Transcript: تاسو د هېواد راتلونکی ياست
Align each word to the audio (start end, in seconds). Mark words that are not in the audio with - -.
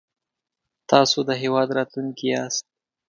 تاسو 0.89 1.17
د 1.27 1.29
هېواد 1.41 1.69
راتلونکی 1.77 2.25
ياست 2.33 2.65